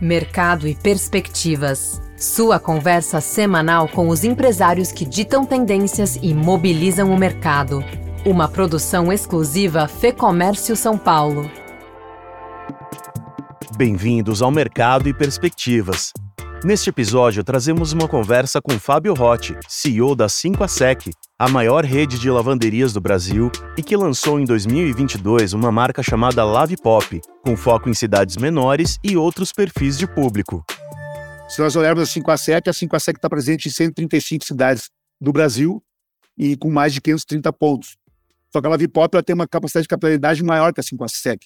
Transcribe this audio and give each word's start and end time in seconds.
Mercado 0.00 0.66
e 0.66 0.74
Perspectivas. 0.74 2.00
Sua 2.16 2.58
conversa 2.58 3.20
semanal 3.20 3.88
com 3.88 4.08
os 4.08 4.24
empresários 4.24 4.90
que 4.90 5.04
ditam 5.04 5.44
tendências 5.44 6.18
e 6.22 6.34
mobilizam 6.34 7.12
o 7.12 7.18
mercado. 7.18 7.84
Uma 8.24 8.48
produção 8.48 9.12
exclusiva 9.12 9.86
Fê 9.88 10.12
Comércio 10.12 10.76
São 10.76 10.96
Paulo. 10.96 11.50
Bem-vindos 13.76 14.42
ao 14.42 14.50
Mercado 14.50 15.08
e 15.08 15.14
Perspectivas. 15.14 16.12
Neste 16.64 16.90
episódio, 16.90 17.42
trazemos 17.42 17.92
uma 17.92 18.06
conversa 18.06 18.60
com 18.60 18.78
Fábio 18.78 19.14
Rotti, 19.14 19.56
CEO 19.66 20.14
da 20.14 20.28
5 20.28 20.62
a 20.62 20.68
Sec, 20.68 21.10
a 21.42 21.48
maior 21.48 21.84
rede 21.84 22.20
de 22.20 22.30
lavanderias 22.30 22.92
do 22.92 23.00
Brasil 23.00 23.50
e 23.76 23.82
que 23.82 23.96
lançou 23.96 24.38
em 24.38 24.44
2022 24.44 25.54
uma 25.54 25.72
marca 25.72 26.00
chamada 26.00 26.44
Lave 26.44 26.76
Pop, 26.76 27.20
com 27.42 27.56
foco 27.56 27.88
em 27.90 27.94
cidades 27.94 28.36
menores 28.36 28.96
e 29.02 29.16
outros 29.16 29.50
perfis 29.50 29.98
de 29.98 30.06
público. 30.06 30.64
Se 31.48 31.60
nós 31.60 31.74
olharmos 31.74 32.04
a 32.04 32.06
5 32.06 32.30
a 32.30 32.36
7, 32.36 32.70
a 32.70 32.72
5 32.72 32.94
a 32.94 33.00
7 33.00 33.16
está 33.16 33.28
presente 33.28 33.66
em 33.66 33.72
135 33.72 34.44
cidades 34.44 34.88
do 35.20 35.32
Brasil 35.32 35.82
e 36.38 36.56
com 36.56 36.70
mais 36.70 36.94
de 36.94 37.00
530 37.00 37.52
pontos. 37.54 37.96
Só 38.52 38.60
que 38.60 38.66
a 38.68 38.70
Lave 38.70 38.86
Pop 38.86 39.12
ela 39.12 39.24
tem 39.24 39.34
uma 39.34 39.48
capacidade 39.48 39.82
de 39.82 39.88
capitalidade 39.88 40.44
maior 40.44 40.72
que 40.72 40.78
a 40.78 40.84
5 40.84 41.02
a 41.02 41.08
SEC, 41.08 41.40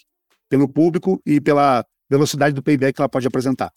pelo 0.47 0.69
público 0.69 1.23
e 1.25 1.41
pela 1.41 1.83
velocidade 2.11 2.55
do 2.55 2.63
payback 2.63 2.97
que 2.97 3.01
ela 3.01 3.09
pode 3.09 3.27
apresentar. 3.27 3.73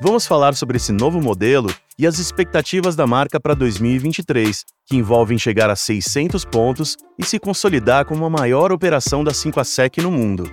Vamos 0.00 0.28
falar 0.28 0.54
sobre 0.54 0.76
esse 0.76 0.92
novo 0.92 1.20
modelo 1.20 1.74
e 1.98 2.06
as 2.06 2.20
expectativas 2.20 2.94
da 2.94 3.04
marca 3.04 3.40
para 3.40 3.52
2023, 3.52 4.64
que 4.86 4.96
envolvem 4.96 5.36
chegar 5.36 5.68
a 5.70 5.74
600 5.74 6.44
pontos 6.44 6.96
e 7.18 7.24
se 7.24 7.36
consolidar 7.40 8.04
como 8.04 8.24
a 8.24 8.30
maior 8.30 8.70
operação 8.70 9.24
da 9.24 9.34
5 9.34 9.58
a 9.58 9.64
SEC 9.64 9.98
no 9.98 10.12
mundo. 10.12 10.44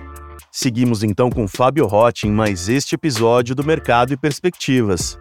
Seguimos 0.50 1.04
então 1.04 1.30
com 1.30 1.46
Fábio 1.46 1.86
Rotti 1.86 2.26
em 2.26 2.32
mais 2.32 2.68
este 2.68 2.96
episódio 2.96 3.54
do 3.54 3.64
Mercado 3.64 4.12
e 4.12 4.16
Perspectivas. 4.16 5.16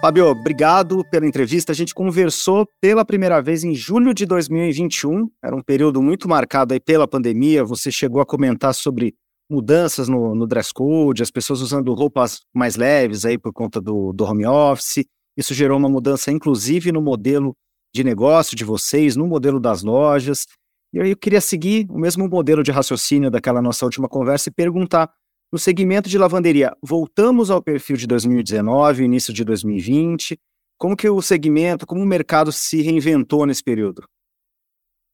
Fábio, 0.00 0.26
obrigado 0.26 1.04
pela 1.08 1.26
entrevista. 1.26 1.70
A 1.70 1.74
gente 1.74 1.94
conversou 1.94 2.66
pela 2.80 3.04
primeira 3.04 3.40
vez 3.40 3.62
em 3.62 3.72
julho 3.72 4.12
de 4.12 4.26
2021. 4.26 5.28
Era 5.44 5.54
um 5.54 5.62
período 5.62 6.02
muito 6.02 6.28
marcado 6.28 6.74
aí 6.74 6.80
pela 6.80 7.06
pandemia. 7.06 7.64
Você 7.64 7.92
chegou 7.92 8.20
a 8.20 8.26
comentar 8.26 8.74
sobre 8.74 9.14
mudanças 9.50 10.08
no, 10.08 10.34
no 10.34 10.46
dress 10.46 10.72
code, 10.72 11.22
as 11.22 11.30
pessoas 11.30 11.60
usando 11.60 11.92
roupas 11.92 12.40
mais 12.54 12.76
leves 12.76 13.24
aí 13.24 13.36
por 13.36 13.52
conta 13.52 13.80
do, 13.80 14.12
do 14.12 14.24
home 14.24 14.46
office. 14.46 15.04
Isso 15.36 15.52
gerou 15.52 15.78
uma 15.78 15.88
mudança, 15.88 16.30
inclusive, 16.30 16.92
no 16.92 17.02
modelo 17.02 17.54
de 17.94 18.04
negócio 18.04 18.56
de 18.56 18.64
vocês, 18.64 19.16
no 19.16 19.26
modelo 19.26 19.58
das 19.58 19.82
lojas. 19.82 20.46
E 20.92 20.98
eu 20.98 21.16
queria 21.16 21.40
seguir 21.40 21.86
o 21.90 21.98
mesmo 21.98 22.28
modelo 22.28 22.62
de 22.62 22.70
raciocínio 22.70 23.30
daquela 23.30 23.60
nossa 23.60 23.84
última 23.84 24.08
conversa 24.08 24.48
e 24.48 24.52
perguntar, 24.52 25.10
no 25.52 25.58
segmento 25.58 26.08
de 26.08 26.16
lavanderia, 26.16 26.72
voltamos 26.80 27.50
ao 27.50 27.60
perfil 27.60 27.96
de 27.96 28.06
2019, 28.06 29.02
início 29.02 29.32
de 29.32 29.44
2020? 29.44 30.38
Como 30.78 30.96
que 30.96 31.08
o 31.08 31.20
segmento, 31.20 31.86
como 31.86 32.02
o 32.02 32.06
mercado 32.06 32.52
se 32.52 32.80
reinventou 32.82 33.44
nesse 33.44 33.62
período? 33.62 34.04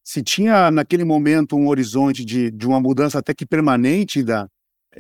Se 0.06 0.22
tinha 0.22 0.70
naquele 0.70 1.02
momento 1.02 1.56
um 1.56 1.66
horizonte 1.66 2.24
de, 2.24 2.48
de 2.52 2.64
uma 2.64 2.80
mudança 2.80 3.18
até 3.18 3.34
que 3.34 3.44
permanente 3.44 4.22
da, 4.22 4.46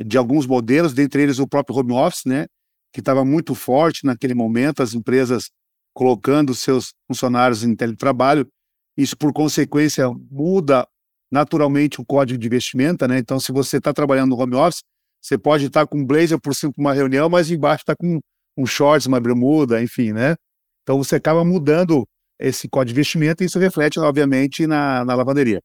de 0.04 0.18
alguns 0.18 0.48
modelos, 0.48 0.92
dentre 0.92 1.22
eles 1.22 1.38
o 1.38 1.46
próprio 1.46 1.78
home 1.78 1.92
office, 1.92 2.24
né, 2.26 2.46
que 2.92 2.98
estava 2.98 3.24
muito 3.24 3.54
forte 3.54 4.04
naquele 4.04 4.34
momento, 4.34 4.82
as 4.82 4.94
empresas 4.94 5.48
colocando 5.94 6.56
seus 6.56 6.92
funcionários 7.06 7.62
em 7.62 7.76
teletrabalho, 7.76 8.48
isso 8.96 9.16
por 9.16 9.32
consequência 9.32 10.10
muda 10.28 10.84
naturalmente 11.30 12.00
o 12.00 12.04
código 12.04 12.38
de 12.38 12.48
vestimenta, 12.48 13.06
né? 13.06 13.18
Então, 13.18 13.38
se 13.38 13.52
você 13.52 13.76
está 13.78 13.92
trabalhando 13.92 14.30
no 14.30 14.40
home 14.40 14.54
office, 14.54 14.82
você 15.22 15.36
pode 15.38 15.66
estar 15.66 15.80
tá 15.80 15.86
com 15.86 15.98
um 15.98 16.04
blazer 16.04 16.40
por 16.40 16.54
cima 16.54 16.72
de 16.72 16.80
uma 16.80 16.92
reunião, 16.92 17.28
mas 17.28 17.50
embaixo 17.50 17.82
está 17.82 17.94
com 17.94 18.20
um 18.56 18.66
shorts, 18.66 19.06
uma 19.06 19.20
bermuda, 19.20 19.82
enfim, 19.82 20.12
né? 20.12 20.34
Então 20.82 20.98
você 20.98 21.16
acaba 21.16 21.44
mudando 21.44 22.06
esse 22.38 22.68
código 22.68 22.94
de 22.94 23.00
investimento 23.00 23.42
e 23.42 23.46
isso 23.46 23.58
reflete, 23.58 23.98
obviamente, 23.98 24.66
na, 24.66 25.04
na 25.04 25.14
lavanderia. 25.14 25.60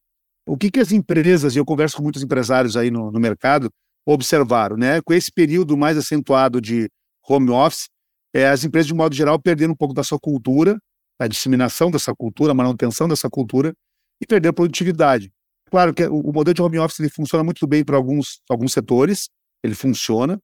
O 0.46 0.58
que, 0.58 0.72
que 0.72 0.80
as 0.80 0.92
empresas, 0.92 1.56
e 1.56 1.60
eu 1.60 1.66
converso 1.66 1.98
com 1.98 2.04
muitos 2.04 2.24
empresários 2.24 2.76
aí 2.76 2.90
no, 2.90 3.12
no 3.12 3.20
mercado, 3.20 3.70
observaram, 4.06 4.76
né? 4.76 5.02
Com 5.02 5.14
esse 5.14 5.32
período 5.32 5.78
mais 5.78 5.98
acentuado 5.98 6.60
de 6.60 6.90
home 7.28 7.52
office, 7.52 7.88
é, 8.34 8.48
as 8.48 8.64
empresas, 8.64 8.88
de 8.88 8.94
modo 8.94 9.14
geral, 9.14 9.40
perderam 9.40 9.74
um 9.74 9.76
pouco 9.76 9.94
da 9.94 10.04
sua 10.04 10.20
cultura, 10.20 10.78
a 11.20 11.28
disseminação 11.28 11.92
dessa 11.92 12.14
cultura, 12.16 12.52
a 12.52 12.56
manutenção 12.56 13.08
dessa 13.08 13.30
cultura, 13.30 13.74
e 14.20 14.26
perderam 14.26 14.54
produtividade. 14.54 15.32
Claro 15.70 15.94
que 15.94 16.06
o 16.06 16.34
modelo 16.34 16.54
de 16.54 16.62
home 16.62 16.80
office 16.80 17.00
ele 17.00 17.10
funciona 17.10 17.44
muito 17.44 17.66
bem 17.68 17.84
para 17.84 17.96
alguns, 17.96 18.42
alguns 18.50 18.74
setores, 18.74 19.30
ele 19.64 19.76
funciona, 19.76 20.40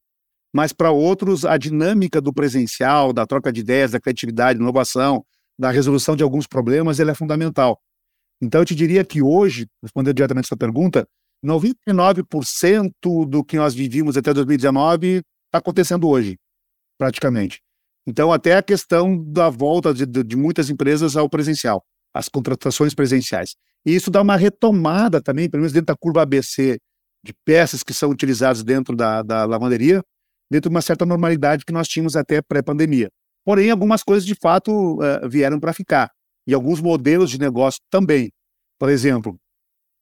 mas 0.53 0.71
para 0.71 0.91
outros, 0.91 1.45
a 1.45 1.57
dinâmica 1.57 2.21
do 2.21 2.33
presencial, 2.33 3.11
da 3.11 3.25
troca 3.25 3.51
de 3.51 3.61
ideias, 3.61 3.91
da 3.91 3.99
criatividade, 3.99 4.57
da 4.57 4.63
inovação, 4.63 5.23
da 5.57 5.71
resolução 5.71 6.15
de 6.15 6.23
alguns 6.23 6.45
problemas, 6.47 6.99
ele 6.99 7.11
é 7.11 7.15
fundamental. 7.15 7.81
Então, 8.41 8.61
eu 8.61 8.65
te 8.65 8.75
diria 8.75 9.03
que 9.03 9.21
hoje, 9.21 9.67
respondendo 9.81 10.15
diretamente 10.15 10.45
a 10.45 10.49
sua 10.49 10.57
pergunta, 10.57 11.07
99% 11.43 12.91
do 13.27 13.43
que 13.43 13.57
nós 13.57 13.73
vivíamos 13.73 14.17
até 14.17 14.33
2019 14.33 15.21
está 15.47 15.59
acontecendo 15.59 16.07
hoje, 16.07 16.37
praticamente. 16.97 17.61
Então, 18.05 18.31
até 18.31 18.55
a 18.55 18.63
questão 18.63 19.21
da 19.23 19.49
volta 19.49 19.93
de, 19.93 20.05
de, 20.05 20.35
muitas 20.35 20.69
empresas 20.69 21.17
ao 21.17 21.29
presencial, 21.29 21.83
as 22.13 22.29
contratações 22.29 22.93
presenciais. 22.93 23.55
E 23.85 23.93
isso 23.93 24.09
dá 24.09 24.21
uma 24.21 24.37
retomada 24.37 25.21
também, 25.21 25.49
pelo 25.49 25.61
menos 25.61 25.73
dentro 25.73 25.87
da 25.87 25.95
curva 25.95 26.21
ABC, 26.21 26.77
de 27.23 27.33
peças 27.45 27.83
que 27.83 27.93
são 27.93 28.09
utilizadas 28.09 28.63
dentro 28.63 28.95
da, 28.95 29.21
da 29.21 29.45
lavanderia, 29.45 30.01
dentro 30.49 30.69
de 30.69 30.75
uma 30.75 30.81
certa 30.81 31.05
normalidade 31.05 31.65
que 31.65 31.73
nós 31.73 31.87
tínhamos 31.87 32.15
até 32.15 32.41
pré-pandemia. 32.41 33.09
Porém, 33.47 33.71
algumas 33.71 34.03
coisas 34.03 34.25
de 34.25 34.35
fato 34.35 34.99
uh, 34.99 35.29
vieram 35.29 35.57
para 35.57 35.71
ficar. 35.71 36.11
E 36.45 36.53
alguns 36.53 36.81
modelos 36.81 37.29
de 37.29 37.39
negócio 37.39 37.79
também. 37.89 38.29
Por 38.77 38.89
exemplo, 38.89 39.39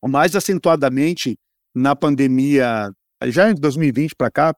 mais 0.03 0.35
acentuadamente 0.35 1.38
na 1.75 1.95
pandemia, 1.95 2.91
já 3.25 3.51
em 3.51 3.53
2020 3.53 4.16
para 4.16 4.31
cá, 4.31 4.55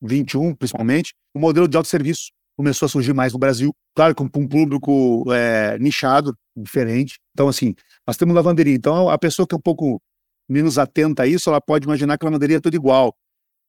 21 0.00 0.54
principalmente, 0.54 1.12
o 1.34 1.38
modelo 1.38 1.68
de 1.68 1.76
autosserviço 1.76 2.30
começou 2.56 2.86
a 2.86 2.88
surgir 2.88 3.12
mais 3.12 3.34
no 3.34 3.38
Brasil. 3.38 3.74
Claro, 3.94 4.14
com 4.14 4.24
um 4.24 4.48
público 4.48 5.30
é, 5.30 5.78
nichado, 5.78 6.34
diferente. 6.56 7.18
Então, 7.34 7.46
assim, 7.46 7.74
nós 8.06 8.16
temos 8.16 8.34
lavanderia. 8.34 8.74
Então, 8.74 9.10
a 9.10 9.18
pessoa 9.18 9.46
que 9.46 9.54
é 9.54 9.58
um 9.58 9.60
pouco 9.60 10.00
menos 10.48 10.78
atenta 10.78 11.24
a 11.24 11.26
isso, 11.26 11.50
ela 11.50 11.60
pode 11.60 11.84
imaginar 11.84 12.16
que 12.16 12.24
a 12.24 12.28
lavanderia 12.28 12.56
é 12.56 12.60
tudo 12.60 12.74
igual. 12.74 13.14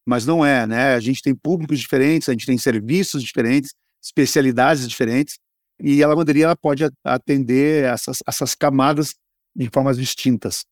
Mas 0.07 0.25
não 0.25 0.45
é, 0.45 0.65
né? 0.65 0.93
A 0.93 0.99
gente 1.01 1.21
tem 1.21 1.35
públicos 1.35 1.77
diferentes, 1.77 2.29
a 2.29 2.31
gente 2.31 2.45
tem 2.45 2.57
serviços 2.57 3.21
diferentes, 3.21 3.73
especialidades 4.01 4.87
diferentes, 4.87 5.37
e 5.79 6.03
a 6.03 6.07
lavanderia 6.07 6.45
ela 6.45 6.55
pode 6.55 6.83
atender 7.03 7.85
essas, 7.85 8.19
essas 8.27 8.55
camadas 8.55 9.15
de 9.55 9.69
formas 9.73 9.97
distintas. 9.97 10.63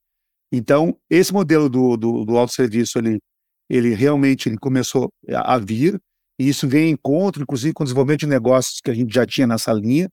Então, 0.51 0.97
esse 1.09 1.33
modelo 1.33 1.69
do, 1.69 1.97
do, 1.97 2.25
do 2.25 2.37
autosserviço, 2.37 2.97
ele, 2.97 3.19
ele 3.69 3.93
realmente 3.93 4.49
ele 4.49 4.57
começou 4.57 5.09
a 5.33 5.57
vir, 5.57 5.99
e 6.39 6.47
isso 6.47 6.67
vem 6.67 6.89
em 6.89 6.93
encontro, 6.93 7.43
inclusive, 7.43 7.73
com 7.73 7.83
o 7.83 7.85
desenvolvimento 7.85 8.21
de 8.21 8.27
negócios 8.27 8.79
que 8.81 8.89
a 8.89 8.93
gente 8.93 9.13
já 9.13 9.25
tinha 9.25 9.45
nessa 9.45 9.73
linha, 9.73 10.09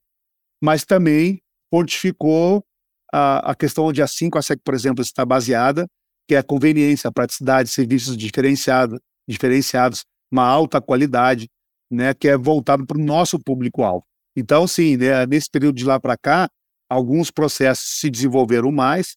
mas 0.61 0.83
também 0.83 1.39
fortificou 1.71 2.63
a, 3.11 3.51
a 3.51 3.55
questão 3.55 3.85
onde 3.85 4.01
a 4.01 4.07
5, 4.07 4.37
a 4.37 4.41
SEC, 4.41 4.59
por 4.63 4.73
exemplo, 4.73 5.01
está 5.01 5.25
baseada, 5.25 5.87
que 6.27 6.35
é 6.35 6.39
a 6.39 6.43
conveniência, 6.43 7.07
a 7.07 7.11
praticidade, 7.11 7.69
serviços 7.69 8.17
diferenciados, 8.17 8.99
diferenciados, 9.27 10.03
uma 10.31 10.45
alta 10.45 10.81
qualidade, 10.81 11.47
né, 11.91 12.13
que 12.13 12.27
é 12.27 12.37
voltado 12.37 12.85
para 12.85 12.97
o 12.97 13.03
nosso 13.03 13.39
público-alvo. 13.39 14.05
Então, 14.35 14.67
sim, 14.67 14.97
né, 14.97 15.25
nesse 15.25 15.49
período 15.49 15.75
de 15.75 15.85
lá 15.85 15.99
para 15.99 16.17
cá, 16.17 16.49
alguns 16.89 17.31
processos 17.31 17.99
se 17.99 18.09
desenvolveram 18.09 18.71
mais, 18.71 19.15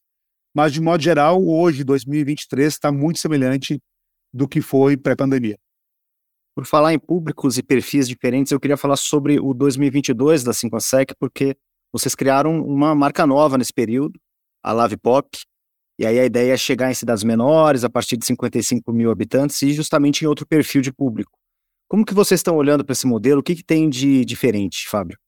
mas, 0.54 0.72
de 0.72 0.80
modo 0.80 1.02
geral, 1.02 1.44
hoje, 1.46 1.84
2023, 1.84 2.72
está 2.72 2.90
muito 2.90 3.20
semelhante 3.20 3.80
do 4.32 4.48
que 4.48 4.60
foi 4.60 4.96
pré-pandemia. 4.96 5.56
Por 6.54 6.66
falar 6.66 6.92
em 6.92 6.98
públicos 6.98 7.56
e 7.58 7.62
perfis 7.62 8.08
diferentes, 8.08 8.50
eu 8.50 8.58
queria 8.58 8.76
falar 8.76 8.96
sobre 8.96 9.38
o 9.38 9.54
2022 9.54 10.42
da 10.42 10.52
5sec, 10.52 11.12
porque 11.18 11.56
vocês 11.92 12.14
criaram 12.14 12.64
uma 12.64 12.94
marca 12.94 13.26
nova 13.26 13.56
nesse 13.56 13.72
período, 13.72 14.18
a 14.62 14.72
Lave 14.72 14.96
Pop, 14.96 15.28
e 15.98 16.06
aí 16.06 16.18
a 16.18 16.24
ideia 16.24 16.54
é 16.54 16.56
chegar 16.56 16.90
em 16.90 16.94
cidades 16.94 17.22
menores, 17.22 17.84
a 17.84 17.90
partir 17.90 18.16
de 18.16 18.26
55 18.26 18.92
mil 18.92 19.10
habitantes, 19.10 19.60
e 19.62 19.72
justamente 19.72 20.22
em 20.22 20.26
outro 20.26 20.46
perfil 20.46 20.82
de 20.82 20.92
público. 20.92 21.39
Como 21.90 22.04
que 22.04 22.14
vocês 22.14 22.38
estão 22.38 22.54
olhando 22.54 22.84
para 22.84 22.92
esse 22.92 23.04
modelo? 23.04 23.40
O 23.40 23.42
que, 23.42 23.56
que 23.56 23.64
tem 23.64 23.90
de 23.90 24.24
diferente, 24.24 24.88
Fábio? 24.88 25.18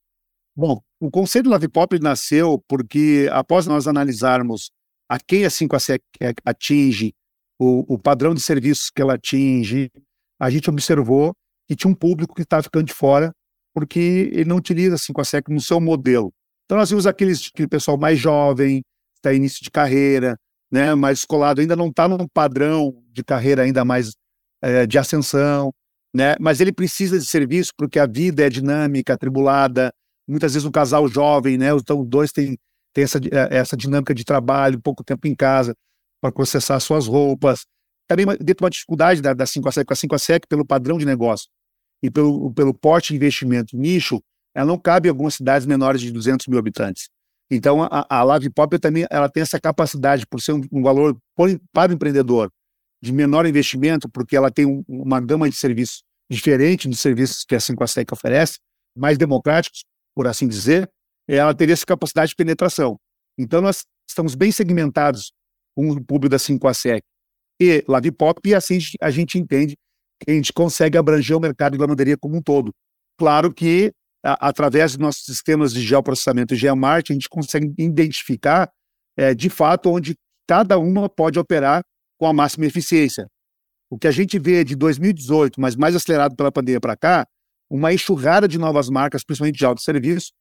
Bom, 0.55 0.81
o 0.97 1.11
conceito 1.11 1.49
Pop 1.69 1.99
nasceu 1.99 2.63
porque, 2.69 3.27
após 3.33 3.67
nós 3.67 3.85
analisarmos 3.85 4.71
a 5.09 5.19
quem 5.19 5.43
a 5.43 5.49
5A 5.49 5.99
atinge, 6.45 7.13
o, 7.59 7.95
o, 7.95 7.99
padrão 7.99 8.33
de 8.33 8.41
serviços 8.41 8.89
que 8.89 9.01
ela 9.01 9.15
atinge, 9.15 9.91
a 10.39 10.49
gente 10.49 10.69
observou 10.69 11.33
que 11.67 11.75
tinha 11.75 11.91
um 11.91 11.95
público 11.95 12.33
que 12.33 12.43
estava 12.43 12.63
ficando 12.63 12.85
de 12.85 12.93
fora 12.93 13.33
porque 13.75 14.31
ele 14.31 14.45
não 14.45 14.55
utiliza 14.55 14.95
a 14.95 14.97
5A 14.97 15.43
no 15.49 15.59
seu 15.59 15.81
modelo. 15.81 16.31
Então, 16.63 16.77
nós 16.77 16.89
vimos 16.89 17.05
aqueles, 17.05 17.51
aquele 17.53 17.67
pessoal 17.67 17.97
mais 17.97 18.17
jovem, 18.17 18.81
está 19.17 19.33
início 19.33 19.61
de 19.61 19.69
carreira, 19.69 20.37
né, 20.71 20.95
mais 20.95 21.19
escolado, 21.19 21.59
ainda 21.59 21.75
não 21.75 21.89
está 21.89 22.07
num 22.07 22.25
padrão 22.25 23.03
de 23.11 23.21
carreira 23.21 23.63
ainda 23.63 23.83
mais 23.83 24.13
é, 24.61 24.87
de 24.87 24.97
ascensão. 24.97 25.73
Né? 26.13 26.35
Mas 26.39 26.61
ele 26.61 26.71
precisa 26.71 27.17
de 27.17 27.25
serviço 27.25 27.71
porque 27.77 27.97
a 27.97 28.05
vida 28.05 28.45
é 28.45 28.49
dinâmica, 28.49 29.13
atribulada. 29.13 29.91
Muitas 30.27 30.53
vezes 30.53 30.65
um 30.65 30.71
casal 30.71 31.07
jovem, 31.07 31.57
né? 31.57 31.69
Então 31.71 32.05
dois 32.05 32.31
têm, 32.31 32.57
têm 32.93 33.03
essa, 33.03 33.17
é, 33.17 33.57
essa 33.57 33.75
dinâmica 33.75 34.13
de 34.13 34.23
trabalho, 34.23 34.81
pouco 34.81 35.03
tempo 35.03 35.27
em 35.27 35.35
casa 35.35 35.73
para 36.21 36.31
processar 36.31 36.79
suas 36.79 37.07
roupas. 37.07 37.65
Também 38.07 38.25
dentro 38.25 38.45
de 38.45 38.63
uma 38.63 38.69
dificuldade 38.69 39.21
da, 39.21 39.33
da 39.33 39.45
5 39.45 39.67
a 39.67 39.71
SEC, 39.71 39.91
a 39.91 39.95
5 39.95 40.15
a 40.15 40.19
SEC 40.19 40.47
pelo 40.47 40.65
padrão 40.65 40.97
de 40.97 41.05
negócio 41.05 41.47
e 42.01 42.11
pelo, 42.11 42.53
pelo 42.53 42.73
porte 42.73 43.09
de 43.09 43.15
investimento 43.15 43.75
nicho, 43.75 44.21
ela 44.53 44.67
não 44.67 44.77
cabe 44.77 45.07
em 45.07 45.09
algumas 45.09 45.35
cidades 45.35 45.65
menores 45.65 46.01
de 46.01 46.11
200 46.11 46.47
mil 46.47 46.59
habitantes. 46.59 47.09
Então, 47.49 47.83
a, 47.83 48.05
a 48.09 48.23
Live 48.23 48.49
Pop 48.49 48.77
também 48.77 49.05
ela 49.09 49.29
tem 49.29 49.41
essa 49.41 49.59
capacidade, 49.59 50.25
por 50.27 50.41
ser 50.41 50.53
um, 50.53 50.61
um 50.71 50.81
valor 50.81 51.17
para 51.73 51.91
o 51.91 51.93
empreendedor 51.93 52.51
de 53.03 53.11
menor 53.11 53.45
investimento, 53.45 54.07
porque 54.07 54.33
ela 54.33 54.49
tem 54.49 54.65
um, 54.65 54.81
uma 54.87 55.19
gama 55.19 55.49
de 55.49 55.57
serviços 55.57 56.03
diferente 56.31 56.87
dos 56.87 57.01
serviços 57.01 57.43
que 57.43 57.53
a 57.53 57.57
5SEC 57.57 58.09
oferece, 58.13 58.59
mais 58.97 59.17
democráticos, 59.17 59.83
por 60.15 60.25
assim 60.25 60.47
dizer, 60.47 60.89
ela 61.27 61.53
teria 61.53 61.73
essa 61.73 61.85
capacidade 61.85 62.29
de 62.29 62.35
penetração. 62.35 62.97
Então, 63.37 63.61
nós 63.61 63.83
estamos 64.07 64.35
bem 64.35 64.53
segmentados 64.53 65.33
com 65.75 65.89
o 65.89 66.03
público 66.03 66.29
da 66.29 66.37
5SEC 66.37 67.01
e 67.61 67.83
Live 67.89 68.11
Pop, 68.13 68.39
e 68.45 68.55
assim 68.55 68.79
a 69.01 69.11
gente 69.11 69.37
entende 69.37 69.75
que 70.21 70.31
a 70.31 70.33
gente 70.33 70.53
consegue 70.53 70.97
abranger 70.97 71.35
o 71.35 71.41
mercado 71.41 71.73
de 71.73 71.79
lavanderia 71.79 72.17
como 72.17 72.37
um 72.37 72.41
todo. 72.41 72.71
Claro 73.19 73.53
que 73.53 73.91
a, 74.23 74.47
através 74.47 74.93
dos 74.93 74.99
nossos 74.99 75.25
sistemas 75.25 75.73
de 75.73 75.81
geoprocessamento 75.81 76.53
e 76.53 76.57
geomart, 76.57 77.09
a 77.09 77.13
gente 77.13 77.27
consegue 77.27 77.73
identificar 77.77 78.71
é, 79.17 79.33
de 79.33 79.49
fato 79.49 79.89
onde 79.89 80.15
cada 80.47 80.77
uma 80.77 81.09
pode 81.09 81.37
operar 81.37 81.83
com 82.23 82.27
a 82.27 82.31
máxima 82.31 82.65
eficiência. 82.65 83.27
O 83.89 83.99
que 83.99 84.07
a 84.07 84.11
gente 84.11 84.39
vê 84.39 84.63
de 84.63 84.77
2018, 84.77 85.59
mas 85.59 85.75
mais 85.75 85.93
acelerado 85.93 86.37
pela 86.37 86.53
pandemia 86.53 86.79
para 86.79 86.95
cá, 86.95 87.27
uma 87.69 87.93
enxurrada 87.93 88.47
de 88.47 88.57
novas 88.57 88.87
marcas, 88.89 89.25
principalmente 89.25 89.57
de 89.57 89.65
autosserviço, 89.65 90.31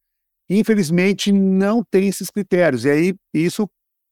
infelizmente 0.49 1.33
não 1.33 1.83
tem 1.83 2.07
esses 2.07 2.31
critérios. 2.31 2.85
E 2.85 2.91
aí 2.91 3.15
isso 3.35 3.69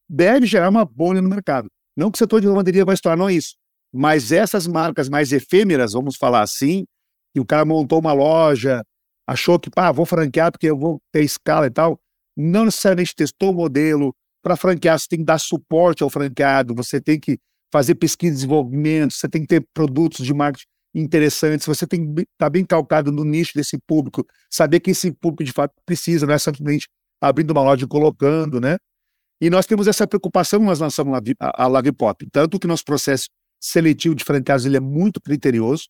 deve 0.08 0.46
gerar 0.46 0.68
uma 0.68 0.84
bolha 0.84 1.22
no 1.22 1.28
mercado. 1.28 1.68
Não 1.96 2.10
que 2.10 2.16
o 2.16 2.18
setor 2.18 2.40
de 2.40 2.48
lavanderia 2.48 2.84
vai 2.84 2.96
se 2.96 3.02
tornar 3.02 3.32
isso, 3.32 3.54
mas 3.94 4.32
essas 4.32 4.66
marcas 4.66 5.08
mais 5.08 5.30
efêmeras, 5.30 5.92
vamos 5.92 6.16
falar 6.16 6.42
assim, 6.42 6.84
que 7.32 7.38
o 7.38 7.46
cara 7.46 7.64
montou 7.64 8.00
uma 8.00 8.12
loja, 8.12 8.82
achou 9.28 9.60
que, 9.60 9.70
pá, 9.70 9.92
vou 9.92 10.04
franquear 10.04 10.50
porque 10.50 10.66
eu 10.66 10.76
vou 10.76 11.00
ter 11.12 11.22
escala 11.22 11.68
e 11.68 11.70
tal, 11.70 12.00
não 12.36 12.64
necessariamente 12.64 13.14
testou 13.14 13.52
o 13.52 13.54
modelo. 13.54 14.12
Para 14.42 14.56
franquear, 14.56 14.98
você 14.98 15.06
tem 15.08 15.20
que 15.20 15.24
dar 15.24 15.38
suporte 15.38 16.02
ao 16.02 16.10
franqueado, 16.10 16.74
você 16.74 17.00
tem 17.00 17.20
que 17.20 17.38
fazer 17.72 17.94
pesquisa 17.94 18.32
e 18.32 18.34
desenvolvimento, 18.36 19.14
você 19.14 19.28
tem 19.28 19.42
que 19.42 19.48
ter 19.48 19.66
produtos 19.72 20.24
de 20.24 20.34
marketing 20.34 20.66
interessantes, 20.94 21.66
você 21.66 21.86
tem 21.86 22.04
que 22.04 22.22
estar 22.22 22.26
tá 22.38 22.50
bem 22.50 22.64
calcado 22.64 23.12
no 23.12 23.24
nicho 23.24 23.52
desse 23.54 23.78
público, 23.86 24.26
saber 24.50 24.80
que 24.80 24.90
esse 24.90 25.12
público 25.12 25.44
de 25.44 25.52
fato 25.52 25.72
precisa, 25.86 26.26
não 26.26 26.34
é 26.34 26.38
simplesmente 26.38 26.88
abrindo 27.20 27.50
uma 27.52 27.62
loja 27.62 27.84
e 27.84 27.88
colocando, 27.88 28.60
né? 28.60 28.76
E 29.40 29.48
nós 29.48 29.66
temos 29.66 29.86
essa 29.86 30.06
preocupação, 30.06 30.60
nós 30.60 30.80
lançamos 30.80 31.18
a, 31.38 31.66
Live 31.66 31.92
Pop, 31.92 32.26
tanto 32.30 32.58
que 32.58 32.66
nosso 32.66 32.84
processo 32.84 33.28
seletivo 33.60 34.14
de 34.14 34.24
franqueados 34.24 34.66
ele 34.66 34.76
é 34.76 34.80
muito 34.80 35.20
criterioso, 35.20 35.84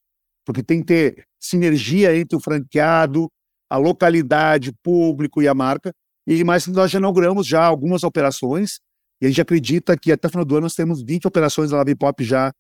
porque 0.45 0.63
tem 0.63 0.81
que 0.81 0.87
ter 0.87 1.25
sinergia 1.39 2.17
entre 2.17 2.37
o 2.37 2.41
franqueado, 2.41 3.29
a 3.69 3.77
localidade, 3.77 4.73
público 4.83 5.43
e 5.43 5.49
a 5.49 5.55
marca. 5.55 5.93
E 6.27 6.45
mas 6.45 6.67
nós 6.67 6.91
já 6.91 6.99
inauguramos 6.99 7.47
já 7.47 7.65
algumas 7.65 8.05
operações 8.05 8.79
e 9.21 9.27
a 9.27 9.29
gente 9.29 9.41
acredita 9.41 9.97
que 9.99 10.11
até 10.11 10.29
o 10.29 10.31
final 10.31 10.45
do 10.45 10.55
ano 10.57 10.63
nós 10.63 10.75
temos 10.75 11.03
20 11.03 11.27
operações 11.27 11.71
da 11.71 11.77
Lave 11.77 11.95
Pop 11.95 12.25
já 12.25 12.53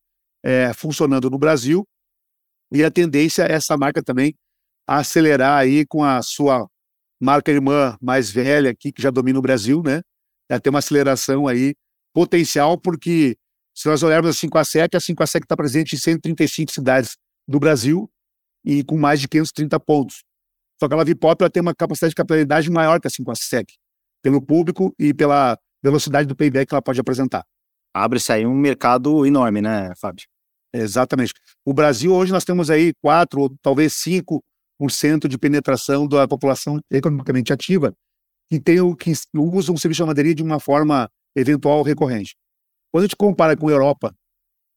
é, 0.45 0.73
funcionando 0.75 1.31
no 1.31 1.39
Brasil. 1.39 1.87
E 2.73 2.85
a 2.85 2.91
tendência 2.91 3.43
é 3.45 3.53
essa 3.53 3.77
marca 3.77 4.03
também 4.03 4.35
acelerar 4.87 5.59
aí 5.59 5.87
com 5.87 6.05
a 6.05 6.23
sua 6.23 6.69
marca 7.21 7.51
irmã 7.51 7.97
mais 8.01 8.31
velha 8.31 8.71
aqui, 8.71 8.93
que 8.93 9.01
já 9.01 9.11
domina 9.11 9.39
o 9.39 9.43
Brasil, 9.43 9.83
né? 9.83 10.03
É 10.49 10.59
ter 10.59 10.71
uma 10.71 10.81
aceleração 10.81 11.47
aí 11.47 11.75
potencial, 12.12 12.77
porque 12.77 13.37
se 13.75 13.89
nós 13.89 14.03
olharmos 14.03 14.31
a 14.31 14.33
5 14.33 14.59
a 14.59 14.65
7, 14.65 14.97
a 14.97 15.01
5 15.01 15.23
a 15.23 15.27
7 15.27 15.45
está 15.45 15.57
presente 15.57 15.95
em 15.95 15.99
135 15.99 16.73
cidades 16.73 17.17
do 17.49 17.59
Brasil 17.59 18.11
e 18.65 18.85
com 18.85 18.99
mais 18.99 19.21
de 19.21 19.29
530 19.29 19.79
pontos. 19.81 20.25
Só 20.79 20.89
que 20.89 20.95
a 20.95 20.97
Lavi 20.97 21.15
Pop 21.15 21.41
ela 21.41 21.51
tem 21.51 21.61
uma 21.61 21.75
capacidade 21.75 22.11
de 22.11 22.17
capitalidade 22.17 22.71
maior 22.71 23.01
que 23.01 23.07
a 23.07 23.11
5 23.11 23.31
a 23.31 23.35
7, 23.35 23.79
pelo 24.23 24.43
público 24.43 24.95
e 24.99 25.15
pela 25.15 25.59
velocidade 25.82 26.29
do 26.29 26.37
payback 26.37 26.69
que 26.69 26.75
ela 26.75 26.82
pode 26.82 27.00
apresentar. 27.00 27.44
Abre-se 27.94 28.32
aí 28.32 28.47
um 28.47 28.55
mercado 28.55 29.27
enorme, 29.27 29.61
né, 29.61 29.93
Fábio? 29.97 30.27
Exatamente. 30.73 31.32
O 31.65 31.73
Brasil, 31.73 32.12
hoje, 32.15 32.32
nós 32.32 32.44
temos 32.44 32.71
aí 32.71 32.93
4 33.03 33.41
ou 33.41 33.56
talvez 33.61 33.94
5% 33.94 35.27
de 35.29 35.37
penetração 35.37 36.06
da 36.06 36.29
população 36.29 36.81
economicamente 36.91 37.53
ativa 37.53 37.93
que, 38.50 38.61
tem 38.61 38.81
o, 38.81 38.97
que 38.97 39.12
usa 39.35 39.73
um 39.73 39.77
serviço 39.77 39.99
de 39.99 40.03
lavanderia 40.03 40.35
de 40.35 40.43
uma 40.43 40.59
forma 40.59 41.09
eventual 41.37 41.83
recorrente. 41.83 42.35
Quando 42.93 43.05
a 43.05 43.06
gente 43.06 43.17
compara 43.17 43.56
com 43.56 43.69
a 43.69 43.73
Europa, 43.73 44.12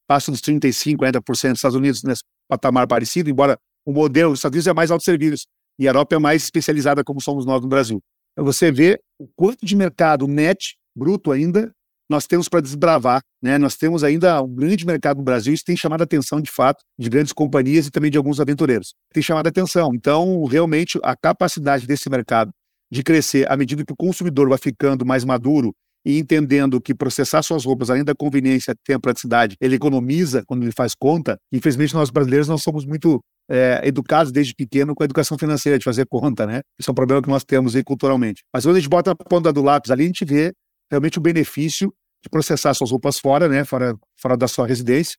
passa 0.06 0.30
dos 0.30 0.40
35%, 0.40 0.96
40% 0.96 1.22
dos 1.24 1.58
Estados 1.58 1.76
Unidos 1.76 2.02
nesse 2.04 2.22
patamar 2.48 2.86
parecido, 2.86 3.28
embora 3.28 3.58
o 3.84 3.92
modelo 3.92 4.30
dos 4.30 4.38
Estados 4.38 4.54
Unidos 4.54 4.66
é 4.68 4.72
mais 4.72 4.90
autosserviço 4.90 5.46
e 5.78 5.88
a 5.88 5.90
Europa 5.90 6.14
é 6.14 6.18
mais 6.18 6.44
especializada 6.44 7.02
como 7.02 7.20
somos 7.20 7.44
nós 7.44 7.60
no 7.60 7.68
Brasil. 7.68 8.00
Então 8.32 8.44
você 8.44 8.70
vê 8.70 9.00
o 9.18 9.26
quanto 9.34 9.66
de 9.66 9.74
mercado 9.74 10.28
net, 10.28 10.76
bruto 10.94 11.32
ainda, 11.32 11.72
nós 12.08 12.26
temos 12.26 12.48
para 12.48 12.60
desbravar, 12.60 13.22
né? 13.42 13.56
Nós 13.56 13.76
temos 13.76 14.04
ainda 14.04 14.42
um 14.42 14.54
grande 14.54 14.84
mercado 14.84 15.18
no 15.18 15.22
Brasil, 15.22 15.54
isso 15.54 15.64
tem 15.64 15.76
chamado 15.76 16.02
a 16.02 16.04
atenção 16.04 16.40
de 16.40 16.50
fato 16.50 16.82
de 16.98 17.08
grandes 17.08 17.32
companhias 17.32 17.86
e 17.86 17.90
também 17.90 18.10
de 18.10 18.18
alguns 18.18 18.40
aventureiros. 18.40 18.94
Tem 19.12 19.22
chamado 19.22 19.46
a 19.46 19.48
atenção. 19.48 19.90
Então, 19.94 20.44
realmente 20.44 20.98
a 21.02 21.16
capacidade 21.16 21.86
desse 21.86 22.10
mercado 22.10 22.50
de 22.90 23.02
crescer 23.02 23.50
à 23.50 23.56
medida 23.56 23.84
que 23.84 23.92
o 23.92 23.96
consumidor 23.96 24.48
vai 24.48 24.58
ficando 24.58 25.04
mais 25.04 25.24
maduro 25.24 25.74
e 26.06 26.18
entendendo 26.18 26.80
que 26.80 26.94
processar 26.94 27.42
suas 27.42 27.64
roupas, 27.64 27.88
além 27.88 28.04
da 28.04 28.14
conveniência, 28.14 28.74
tem 28.84 28.94
a 28.94 29.00
praticidade, 29.00 29.56
ele 29.58 29.76
economiza 29.76 30.44
quando 30.46 30.62
ele 30.62 30.72
faz 30.72 30.94
conta. 30.94 31.38
Infelizmente, 31.50 31.94
nós 31.94 32.10
brasileiros 32.10 32.46
não 32.46 32.58
somos 32.58 32.84
muito 32.84 33.20
é, 33.50 33.80
educados 33.84 34.30
desde 34.30 34.54
pequeno 34.54 34.94
com 34.94 35.02
a 35.02 35.06
educação 35.06 35.38
financeira, 35.38 35.78
de 35.78 35.84
fazer 35.84 36.06
conta, 36.06 36.46
né? 36.46 36.60
Isso 36.78 36.90
é 36.90 36.92
um 36.92 36.94
problema 36.94 37.22
que 37.22 37.28
nós 37.28 37.42
temos 37.42 37.74
aí 37.74 37.82
culturalmente. 37.82 38.42
Mas 38.52 38.64
quando 38.64 38.76
a 38.76 38.80
gente 38.80 38.88
bota 38.88 39.12
a 39.12 39.14
ponta 39.14 39.50
do 39.50 39.62
lápis 39.62 39.90
ali, 39.90 40.04
a 40.04 40.06
gente 40.06 40.24
vê 40.26 40.52
realmente 40.94 41.18
o 41.18 41.20
benefício 41.20 41.92
de 42.22 42.30
processar 42.30 42.72
suas 42.74 42.90
roupas 42.90 43.18
fora, 43.18 43.48
né? 43.48 43.64
Fora, 43.64 43.94
fora 44.16 44.36
da 44.36 44.48
sua 44.48 44.66
residência. 44.66 45.16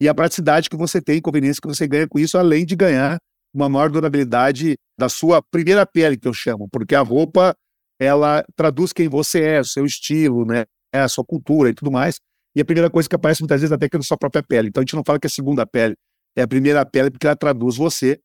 E 0.00 0.08
a 0.08 0.14
praticidade 0.14 0.68
que 0.68 0.76
você 0.76 1.00
tem, 1.00 1.20
conveniência 1.20 1.60
que 1.60 1.68
você 1.68 1.88
ganha 1.88 2.06
com 2.06 2.18
isso, 2.18 2.38
além 2.38 2.64
de 2.64 2.76
ganhar 2.76 3.18
uma 3.52 3.68
maior 3.68 3.90
durabilidade 3.90 4.76
da 4.98 5.08
sua 5.08 5.42
primeira 5.42 5.86
pele, 5.86 6.16
que 6.18 6.28
eu 6.28 6.34
chamo, 6.34 6.68
porque 6.70 6.94
a 6.94 7.00
roupa 7.00 7.56
ela 7.98 8.44
traduz 8.54 8.92
quem 8.92 9.08
você 9.08 9.42
é, 9.42 9.60
o 9.60 9.64
seu 9.64 9.86
estilo, 9.86 10.44
né? 10.44 10.64
A 10.92 11.08
sua 11.08 11.24
cultura 11.24 11.70
e 11.70 11.74
tudo 11.74 11.90
mais. 11.90 12.20
E 12.54 12.60
a 12.60 12.64
primeira 12.64 12.90
coisa 12.90 13.08
que 13.08 13.14
aparece 13.14 13.40
muitas 13.40 13.60
vezes 13.60 13.72
até 13.72 13.88
que 13.88 13.96
é 13.96 13.98
a 13.98 14.02
sua 14.02 14.16
própria 14.16 14.42
pele. 14.42 14.68
Então 14.68 14.80
a 14.80 14.84
gente 14.84 14.94
não 14.94 15.02
fala 15.04 15.18
que 15.18 15.26
é 15.26 15.28
a 15.28 15.30
segunda 15.30 15.66
pele, 15.66 15.94
é 16.36 16.42
a 16.42 16.48
primeira 16.48 16.84
pele 16.84 17.10
porque 17.10 17.26
ela 17.26 17.36
traduz 17.36 17.76
você. 17.76 18.20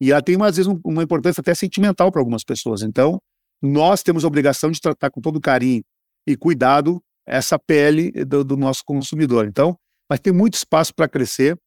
E 0.00 0.12
ela 0.12 0.20
tem, 0.22 0.36
às 0.42 0.56
vezes, 0.56 0.66
um, 0.66 0.78
uma 0.84 1.02
importância 1.02 1.40
até 1.40 1.54
sentimental 1.54 2.12
para 2.12 2.20
algumas 2.20 2.44
pessoas. 2.44 2.82
Então, 2.82 3.18
nós 3.62 4.02
temos 4.02 4.24
a 4.24 4.26
obrigação 4.28 4.70
de 4.70 4.78
tratar 4.78 5.10
com 5.10 5.22
todo 5.22 5.40
carinho 5.40 5.82
e 6.26 6.36
cuidado 6.36 7.02
essa 7.26 7.58
pele 7.58 8.12
do, 8.24 8.44
do 8.44 8.56
nosso 8.56 8.82
consumidor. 8.84 9.46
Então, 9.46 9.76
mas 10.08 10.20
tem 10.20 10.32
muito 10.32 10.54
espaço 10.54 10.94
para 10.94 11.08
crescer, 11.08 11.58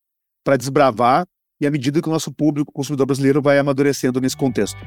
para 0.43 0.57
desbravar, 0.57 1.25
e 1.61 1.67
à 1.67 1.71
medida 1.71 2.01
que 2.01 2.07
o 2.07 2.11
nosso 2.11 2.31
público, 2.33 2.71
consumidor 2.71 3.05
brasileiro, 3.05 3.41
vai 3.41 3.59
amadurecendo 3.59 4.21
nesse 4.21 4.37
contexto. 4.37 4.77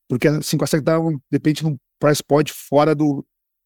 Porque 0.08 0.28
assim 0.28 0.56
consegue 0.56 0.84
dar, 0.84 1.00
um, 1.00 1.12
de 1.12 1.20
repente, 1.32 1.64
num 1.64 1.76
price 1.98 2.22
point 2.22 2.52
fora 2.52 2.94
do, 2.94 3.24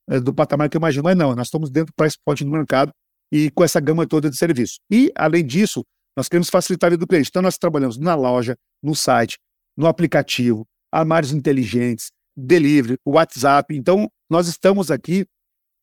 é, 0.09 0.19
do 0.19 0.35
patamar 0.35 0.69
que 0.69 0.77
eu 0.77 0.81
imagino. 0.81 1.05
Mas 1.05 1.17
não, 1.17 1.35
nós 1.35 1.47
estamos 1.47 1.71
dentro 1.71 1.93
do 1.93 1.97
price 1.97 2.17
point 2.25 2.45
do 2.45 2.51
mercado 2.51 2.93
e 3.31 3.51
com 3.51 3.63
essa 3.63 3.81
gama 3.81 4.07
toda 4.07 4.29
de 4.29 4.37
serviço. 4.37 4.79
E, 4.91 5.13
além 5.15 5.45
disso, 5.45 5.85
nós 6.17 6.29
queremos 6.29 6.49
facilitar 6.49 6.89
a 6.89 6.91
vida 6.91 7.01
do 7.01 7.07
cliente. 7.07 7.29
Então, 7.29 7.43
nós 7.43 7.57
trabalhamos 7.57 7.99
na 7.99 8.15
loja, 8.15 8.57
no 8.83 8.95
site, 8.95 9.39
no 9.77 9.87
aplicativo, 9.87 10.67
armários 10.91 11.33
inteligentes, 11.33 12.11
delivery, 12.37 12.99
WhatsApp. 13.07 13.75
Então, 13.75 14.11
nós 14.31 14.49
estamos 14.49 14.91
aqui 14.91 15.27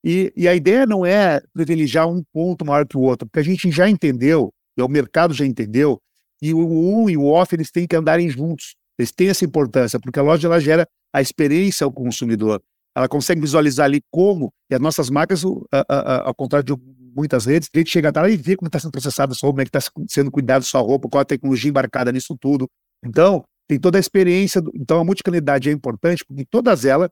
e, 0.04 0.32
e, 0.36 0.48
a 0.48 0.56
ideia 0.56 0.86
não 0.86 1.06
é 1.06 1.42
privilegiar 1.54 2.08
um 2.08 2.24
ponto 2.32 2.66
maior 2.66 2.88
que 2.88 2.98
o 2.98 3.02
outro, 3.02 3.28
porque 3.28 3.40
a 3.40 3.44
gente 3.44 3.70
já 3.70 3.90
entendeu, 3.90 4.54
o 4.80 4.88
mercado 4.88 5.34
já 5.34 5.46
entendeu, 5.46 6.00
e 6.42 6.54
o 6.54 6.60
on 6.60 7.10
e 7.10 7.18
o 7.18 7.26
off 7.26 7.54
eles 7.54 7.70
têm 7.70 7.86
que 7.86 7.96
andarem 7.96 8.30
juntos. 8.30 8.76
Eles 8.98 9.12
têm 9.12 9.30
essa 9.30 9.44
importância, 9.44 10.00
porque 10.00 10.20
a 10.20 10.24
loja 10.24 10.48
ela 10.48 10.60
gera 10.60 10.88
a 11.14 11.22
experiência 11.22 11.84
ao 11.84 11.92
consumidor. 11.92 12.62
Ela 12.96 13.10
consegue 13.10 13.42
visualizar 13.42 13.86
ali 13.86 14.02
como, 14.10 14.54
e 14.70 14.76
as 14.76 14.82
nossas 14.82 15.10
marcas, 15.10 15.44
ao 15.44 16.36
contrário 16.36 16.66
de 16.66 16.74
muitas 17.20 17.46
redes, 17.46 17.70
a 17.74 17.78
gente 17.78 17.90
chega 17.90 18.12
lá 18.16 18.30
e 18.30 18.38
vê 18.38 18.56
como 18.56 18.68
está 18.68 18.80
sendo 18.80 18.92
processada 18.92 19.34
a 19.34 19.36
sua 19.36 19.48
roupa, 19.48 19.56
como 19.58 19.62
é 19.62 19.66
que 19.66 19.78
está 19.78 19.92
sendo 20.08 20.32
cuidado 20.32 20.62
da 20.62 20.66
sua 20.66 20.82
roupa, 20.82 21.10
qual 21.10 21.22
a 21.22 21.26
tecnologia 21.26 21.70
embarcada 21.70 22.12
nisso 22.12 22.36
tudo. 22.40 22.68
Então, 23.06 23.44
tem 23.68 23.80
toda 23.80 23.98
a 23.98 24.00
experiência. 24.00 24.62
Do, 24.62 24.72
então, 24.76 25.00
a 25.00 25.04
multicanalidade 25.04 25.70
é 25.70 25.72
importante, 25.72 26.26
porque 26.26 26.46
todas 26.46 26.86
elas 26.86 27.10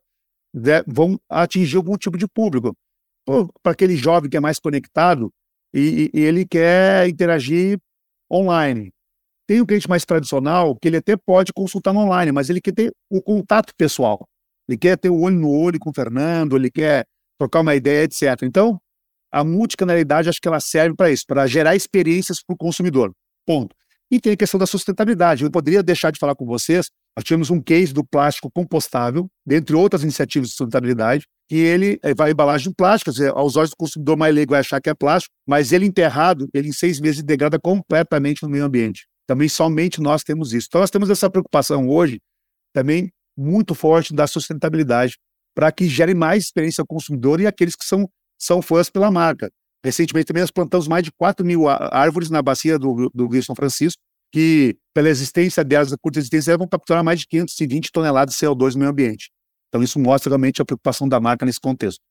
né, 0.53 0.83
vão 0.87 1.19
atingir 1.29 1.77
algum 1.77 1.95
tipo 1.97 2.17
de 2.17 2.27
público. 2.27 2.75
Para 3.61 3.73
aquele 3.73 3.95
jovem 3.97 4.29
que 4.29 4.37
é 4.37 4.39
mais 4.39 4.57
conectado 4.57 5.29
e, 5.73 6.09
e, 6.13 6.21
ele 6.21 6.45
quer 6.45 7.07
interagir 7.09 7.77
online. 8.31 8.91
Tem 9.45 9.59
o 9.61 9.65
cliente 9.65 9.89
mais 9.89 10.05
tradicional 10.05 10.75
que 10.75 10.87
ele 10.87 10.97
até 10.97 11.15
pode 11.17 11.51
consultar 11.53 11.93
online, 11.93 12.31
mas 12.31 12.49
ele 12.49 12.61
quer 12.61 12.73
ter 12.73 12.91
o 13.09 13.21
contato 13.21 13.73
pessoal. 13.77 14.25
Ele 14.67 14.77
quer 14.77 14.97
ter 14.97 15.09
o 15.09 15.19
olho 15.19 15.37
no 15.37 15.49
olho 15.49 15.79
com 15.79 15.89
o 15.89 15.93
Fernando, 15.93 16.55
ele 16.55 16.71
quer 16.71 17.05
trocar 17.37 17.61
uma 17.61 17.75
ideia, 17.75 18.03
etc. 18.03 18.43
Então, 18.43 18.79
a 19.31 19.43
multicanalidade 19.43 20.29
acho 20.29 20.41
que 20.41 20.47
ela 20.47 20.59
serve 20.59 20.95
para 20.95 21.11
isso, 21.11 21.23
para 21.27 21.47
gerar 21.47 21.75
experiências 21.75 22.39
para 22.45 22.53
o 22.53 22.57
consumidor. 22.57 23.11
Ponto. 23.45 23.75
E 24.09 24.19
tem 24.19 24.33
a 24.33 24.37
questão 24.37 24.57
da 24.57 24.65
sustentabilidade. 24.65 25.43
Eu 25.43 25.51
poderia 25.51 25.83
deixar 25.83 26.11
de 26.11 26.19
falar 26.19 26.35
com 26.35 26.45
vocês, 26.45 26.89
nós 27.15 27.23
tivemos 27.23 27.49
um 27.49 27.61
case 27.61 27.93
do 27.93 28.05
plástico 28.05 28.49
compostável, 28.49 29.27
dentre 29.45 29.75
outras 29.75 30.03
iniciativas 30.03 30.49
de 30.49 30.55
sustentabilidade, 30.55 31.25
que 31.49 31.55
ele 31.55 31.99
eh, 32.03 32.13
vai 32.13 32.31
embalagem 32.31 32.69
de 32.69 32.75
plástico, 32.75 33.11
dizer, 33.11 33.31
aos 33.31 33.55
olhos 33.55 33.71
do 33.71 33.75
consumidor 33.77 34.17
mais 34.17 34.33
leigo 34.33 34.51
vai 34.51 34.59
achar 34.59 34.79
que 34.79 34.89
é 34.89 34.93
plástico, 34.93 35.33
mas 35.47 35.71
ele 35.71 35.85
enterrado, 35.85 36.47
ele 36.53 36.69
em 36.69 36.73
seis 36.73 36.99
meses 36.99 37.23
degrada 37.23 37.59
completamente 37.59 38.43
no 38.43 38.49
meio 38.49 38.65
ambiente. 38.65 39.07
Também 39.25 39.49
somente 39.49 39.99
nós 39.99 40.23
temos 40.23 40.53
isso. 40.53 40.67
Então 40.69 40.81
nós 40.81 40.89
temos 40.89 41.09
essa 41.09 41.29
preocupação 41.29 41.89
hoje 41.89 42.19
também 42.73 43.11
muito 43.35 43.75
forte 43.75 44.13
da 44.13 44.25
sustentabilidade 44.25 45.17
para 45.55 45.71
que 45.71 45.87
gere 45.87 46.13
mais 46.13 46.43
experiência 46.43 46.81
ao 46.81 46.87
consumidor 46.87 47.41
e 47.41 47.47
aqueles 47.47 47.75
que 47.75 47.83
são, 47.83 48.07
são 48.37 48.61
fãs 48.61 48.89
pela 48.89 49.11
marca. 49.11 49.51
Recentemente 49.83 50.25
também 50.25 50.41
nós 50.41 50.51
plantamos 50.51 50.87
mais 50.87 51.03
de 51.03 51.11
4 51.11 51.45
mil 51.45 51.67
árvores 51.67 52.29
na 52.29 52.41
bacia 52.41 52.77
do, 52.77 53.09
do 53.13 53.27
Rio 53.27 53.43
São 53.43 53.55
Francisco, 53.55 54.01
que, 54.33 54.75
pela 54.93 55.09
existência 55.09 55.63
delas, 55.63 55.93
a 55.93 55.97
curta 55.97 56.19
existência, 56.19 56.57
vão 56.57 56.67
capturar 56.67 57.03
mais 57.03 57.19
de 57.21 57.27
520 57.27 57.91
toneladas 57.91 58.35
de 58.35 58.41
CO2 58.41 58.73
no 58.73 58.79
meio 58.79 58.91
ambiente. 58.91 59.29
Então 59.69 59.81
isso 59.83 59.99
mostra 59.99 60.29
realmente 60.29 60.61
a 60.61 60.65
preocupação 60.65 61.07
da 61.07 61.19
marca 61.19 61.45
nesse 61.45 61.59
contexto. 61.59 62.01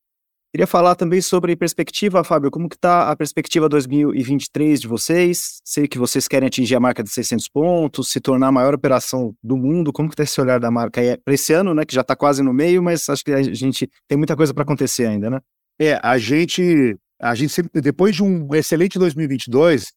Queria 0.53 0.65
falar 0.65 0.95
também 0.95 1.21
sobre 1.21 1.55
perspectiva, 1.57 2.23
Fábio. 2.23 2.49
Como 2.49 2.69
que 2.69 2.75
está 2.75 3.11
a 3.11 3.15
perspectiva 3.15 3.67
2023 3.67 4.79
de 4.79 4.87
vocês? 4.87 5.59
Sei 5.63 5.87
que 5.87 5.99
vocês 5.99 6.25
querem 6.27 6.47
atingir 6.47 6.75
a 6.75 6.79
marca 6.79 7.03
de 7.03 7.09
600 7.11 7.49
pontos, 7.49 8.09
se 8.09 8.21
tornar 8.21 8.47
a 8.47 8.51
maior 8.51 8.73
operação 8.73 9.35
do 9.43 9.57
mundo. 9.57 9.91
Como 9.91 10.07
que 10.07 10.13
está 10.13 10.23
esse 10.23 10.39
olhar 10.39 10.59
da 10.59 10.71
marca 10.71 11.01
aí 11.01 11.17
para 11.17 11.33
esse 11.33 11.51
ano, 11.51 11.73
né? 11.73 11.83
Que 11.85 11.93
já 11.93 12.01
está 12.01 12.15
quase 12.15 12.41
no 12.41 12.53
meio, 12.53 12.81
mas 12.81 13.09
acho 13.09 13.23
que 13.25 13.31
a 13.33 13.43
gente 13.43 13.89
tem 14.07 14.17
muita 14.17 14.37
coisa 14.37 14.53
para 14.53 14.63
acontecer 14.63 15.05
ainda, 15.05 15.29
né? 15.29 15.41
É, 15.79 15.99
a 16.01 16.17
gente 16.17 16.97
a 17.19 17.33
gente 17.33 17.51
sempre, 17.51 17.81
depois 17.81 18.15
de 18.15 18.23
um 18.23 18.53
excelente 18.53 18.99
2022, 18.99 19.91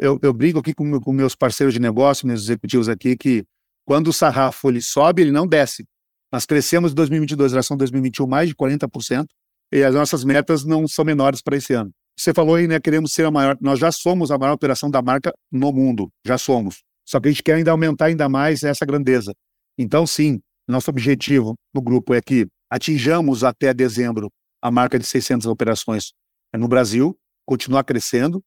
eu, 0.00 0.18
eu 0.22 0.32
brigo 0.32 0.58
aqui 0.58 0.74
com, 0.74 0.98
com, 1.00 1.12
meus 1.12 1.34
parceiros 1.34 1.74
de 1.74 1.80
negócio, 1.80 2.26
meus 2.26 2.42
executivos 2.42 2.88
aqui, 2.88 3.16
que 3.16 3.44
quando 3.84 4.08
o 4.08 4.12
sarrafo 4.12 4.68
ele 4.68 4.80
sobe, 4.80 5.22
ele 5.22 5.30
não 5.30 5.46
desce. 5.46 5.84
Nós 6.32 6.46
crescemos 6.46 6.92
em 6.92 6.94
2022 6.94 7.52
em 7.52 7.54
relação 7.54 7.74
a 7.74 7.78
2021 7.78 8.26
mais 8.26 8.48
de 8.48 8.54
40%, 8.54 9.26
e 9.72 9.82
as 9.82 9.94
nossas 9.94 10.24
metas 10.24 10.64
não 10.64 10.88
são 10.88 11.04
menores 11.04 11.42
para 11.42 11.56
esse 11.56 11.72
ano. 11.74 11.90
Você 12.18 12.32
falou 12.32 12.54
aí, 12.54 12.66
né, 12.66 12.80
queremos 12.80 13.12
ser 13.12 13.26
a 13.26 13.30
maior, 13.30 13.56
nós 13.60 13.78
já 13.78 13.92
somos 13.92 14.30
a 14.30 14.38
maior 14.38 14.54
operação 14.54 14.90
da 14.90 15.02
marca 15.02 15.32
no 15.52 15.72
mundo, 15.72 16.08
já 16.26 16.38
somos. 16.38 16.82
Só 17.06 17.20
que 17.20 17.28
a 17.28 17.30
gente 17.30 17.42
quer 17.42 17.54
ainda 17.54 17.70
aumentar 17.70 18.06
ainda 18.06 18.28
mais 18.28 18.62
essa 18.62 18.86
grandeza. 18.86 19.32
Então, 19.78 20.06
sim, 20.06 20.40
nosso 20.66 20.90
objetivo 20.90 21.54
no 21.74 21.82
grupo 21.82 22.14
é 22.14 22.22
que 22.22 22.46
atinjamos 22.70 23.44
até 23.44 23.72
dezembro 23.74 24.30
a 24.66 24.70
marca 24.70 24.98
de 24.98 25.06
600 25.06 25.46
operações 25.46 26.12
no 26.52 26.66
Brasil, 26.66 27.16
continuar 27.46 27.84
crescendo 27.84 28.42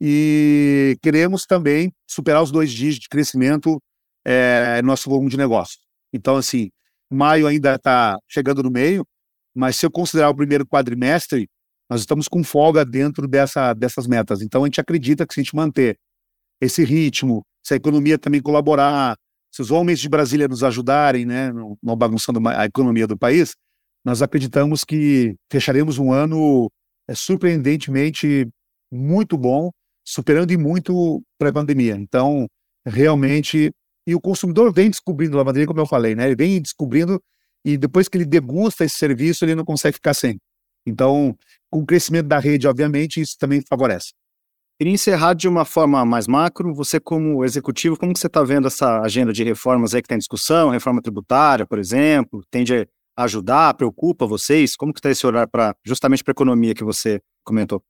e 0.00 0.96
queremos 1.02 1.44
também 1.44 1.92
superar 2.08 2.42
os 2.42 2.50
dois 2.50 2.72
dígitos 2.72 3.02
de 3.02 3.08
crescimento 3.10 3.78
é, 4.24 4.80
nosso 4.80 5.10
volume 5.10 5.28
de 5.28 5.36
negócio. 5.36 5.76
Então, 6.14 6.36
assim, 6.36 6.70
maio 7.10 7.46
ainda 7.46 7.74
está 7.74 8.16
chegando 8.26 8.62
no 8.62 8.70
meio, 8.70 9.06
mas 9.54 9.76
se 9.76 9.84
eu 9.84 9.90
considerar 9.90 10.30
o 10.30 10.34
primeiro 10.34 10.66
quadrimestre, 10.66 11.46
nós 11.90 12.00
estamos 12.00 12.26
com 12.26 12.42
folga 12.42 12.82
dentro 12.82 13.28
dessa, 13.28 13.74
dessas 13.74 14.06
metas. 14.06 14.40
Então, 14.40 14.64
a 14.64 14.66
gente 14.66 14.80
acredita 14.80 15.26
que 15.26 15.34
se 15.34 15.40
a 15.40 15.42
gente 15.42 15.54
manter 15.54 15.98
esse 16.58 16.82
ritmo, 16.84 17.44
se 17.62 17.74
a 17.74 17.76
economia 17.76 18.18
também 18.18 18.40
colaborar, 18.40 19.14
se 19.52 19.60
os 19.60 19.70
homens 19.70 20.00
de 20.00 20.08
Brasília 20.08 20.48
nos 20.48 20.64
ajudarem, 20.64 21.26
né, 21.26 21.52
não 21.82 21.96
bagunçando 21.96 22.40
a 22.48 22.64
economia 22.64 23.06
do 23.06 23.18
país, 23.18 23.54
nós 24.04 24.22
acreditamos 24.22 24.84
que 24.84 25.34
fecharemos 25.50 25.98
um 25.98 26.12
ano 26.12 26.70
é 27.08 27.14
surpreendentemente 27.14 28.48
muito 28.90 29.36
bom, 29.36 29.70
superando 30.04 30.52
e 30.52 30.56
muito 30.56 31.22
pré-pandemia. 31.38 31.94
Então, 31.96 32.46
realmente, 32.86 33.70
e 34.06 34.14
o 34.14 34.20
consumidor 34.20 34.72
vem 34.72 34.90
descobrindo 34.90 35.36
lavanderia, 35.36 35.66
como 35.66 35.80
eu 35.80 35.86
falei, 35.86 36.14
né? 36.14 36.26
Ele 36.26 36.36
vem 36.36 36.60
descobrindo 36.60 37.20
e 37.64 37.76
depois 37.76 38.08
que 38.08 38.16
ele 38.16 38.24
degusta 38.24 38.84
esse 38.84 38.96
serviço, 38.96 39.44
ele 39.44 39.54
não 39.54 39.64
consegue 39.64 39.94
ficar 39.94 40.14
sem. 40.14 40.38
Então, 40.86 41.36
com 41.70 41.80
o 41.80 41.86
crescimento 41.86 42.26
da 42.26 42.38
rede, 42.38 42.66
obviamente, 42.66 43.20
isso 43.20 43.36
também 43.38 43.62
favorece. 43.68 44.12
Queria 44.78 44.94
encerrar 44.94 45.34
de 45.34 45.46
uma 45.46 45.66
forma 45.66 46.04
mais 46.06 46.26
macro. 46.26 46.74
Você, 46.74 46.98
como 46.98 47.44
executivo, 47.44 47.98
como 47.98 48.14
que 48.14 48.18
você 48.18 48.28
está 48.28 48.42
vendo 48.42 48.66
essa 48.66 49.00
agenda 49.02 49.30
de 49.30 49.44
reformas 49.44 49.94
aí 49.94 50.00
que 50.00 50.06
está 50.06 50.14
em 50.14 50.18
discussão? 50.18 50.70
Reforma 50.70 51.02
tributária, 51.02 51.66
por 51.66 51.78
exemplo, 51.78 52.42
tende 52.50 52.88
ajudar, 53.24 53.74
preocupa 53.74 54.26
vocês? 54.26 54.76
Como 54.76 54.92
que 54.92 55.00
está 55.00 55.10
esse 55.10 55.26
olhar 55.26 55.46
para 55.48 55.74
justamente 55.84 56.24
para 56.24 56.32
a 56.32 56.34
economia 56.34 56.74
que 56.74 56.84
você 56.84 57.20
comentou? 57.44 57.82